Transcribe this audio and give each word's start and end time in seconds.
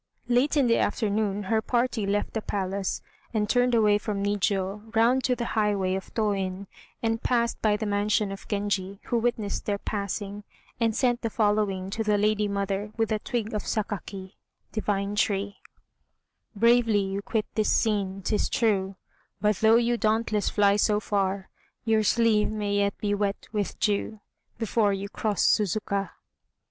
Late 0.27 0.57
in 0.57 0.65
the 0.65 0.79
afternoon 0.79 1.43
her 1.43 1.61
party 1.61 2.07
left 2.07 2.33
the 2.33 2.41
palace, 2.41 3.03
and 3.35 3.47
turned 3.47 3.75
away 3.75 3.99
from 3.99 4.23
Nijiô 4.23 4.95
round 4.95 5.23
to 5.25 5.35
the 5.35 5.45
highway 5.53 5.93
of 5.93 6.11
Tôin, 6.15 6.65
and 7.03 7.21
passed 7.21 7.61
by 7.61 7.77
the 7.77 7.85
mansion 7.85 8.31
of 8.31 8.47
Genji, 8.47 8.99
who 9.03 9.19
witnessed 9.19 9.67
their 9.67 9.77
passing, 9.77 10.43
and 10.79 10.95
sent 10.95 11.21
the 11.21 11.29
following 11.29 11.91
to 11.91 12.03
the 12.03 12.17
lady 12.17 12.47
mother 12.47 12.91
with 12.97 13.11
a 13.11 13.19
twig 13.19 13.53
of 13.53 13.61
Sakaki 13.61 14.37
(divine 14.71 15.13
tree): 15.13 15.57
"Bravely 16.55 17.01
you 17.03 17.21
quit 17.21 17.45
this 17.53 17.71
scene, 17.71 18.23
'tis 18.23 18.49
true; 18.49 18.95
But 19.39 19.57
though 19.57 19.75
you 19.77 19.97
dauntless 19.97 20.49
fly 20.49 20.77
so 20.77 20.99
far, 20.99 21.47
Your 21.85 22.01
sleeve 22.01 22.49
may 22.49 22.73
yet 22.77 22.97
be 22.97 23.13
wet 23.13 23.47
with 23.51 23.79
dew, 23.79 24.19
Before 24.57 24.93
you 24.93 25.09
cross 25.09 25.43
Suzukah." 25.43 26.09